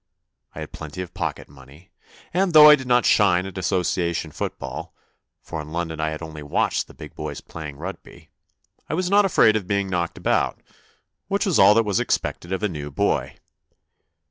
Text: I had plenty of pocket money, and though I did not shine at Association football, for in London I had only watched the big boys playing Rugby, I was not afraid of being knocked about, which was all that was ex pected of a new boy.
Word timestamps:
I 0.55 0.61
had 0.61 0.71
plenty 0.71 1.03
of 1.03 1.13
pocket 1.13 1.47
money, 1.47 1.91
and 2.33 2.53
though 2.53 2.71
I 2.71 2.75
did 2.75 2.87
not 2.87 3.05
shine 3.05 3.45
at 3.45 3.55
Association 3.55 4.31
football, 4.31 4.95
for 5.43 5.61
in 5.61 5.71
London 5.71 5.99
I 5.99 6.09
had 6.09 6.23
only 6.23 6.41
watched 6.41 6.87
the 6.87 6.95
big 6.95 7.13
boys 7.13 7.39
playing 7.39 7.77
Rugby, 7.77 8.31
I 8.89 8.95
was 8.95 9.11
not 9.11 9.25
afraid 9.25 9.55
of 9.55 9.67
being 9.67 9.89
knocked 9.91 10.17
about, 10.17 10.63
which 11.27 11.45
was 11.45 11.59
all 11.59 11.75
that 11.75 11.85
was 11.85 11.99
ex 12.01 12.17
pected 12.17 12.51
of 12.51 12.63
a 12.63 12.67
new 12.67 12.89
boy. 12.89 13.35